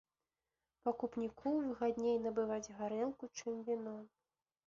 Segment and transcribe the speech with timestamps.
[0.87, 3.95] Пакупніку выгадней набываць гарэлку, чым віно.